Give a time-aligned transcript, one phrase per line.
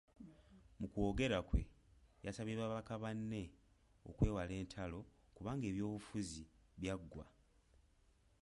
[0.79, 1.61] Mu kwogera kwe,
[2.25, 3.43] yasabye babaka banne
[4.09, 4.99] okwewala entalo
[5.35, 6.43] kubanga ebyobufuzi
[6.79, 7.25] byaggwa.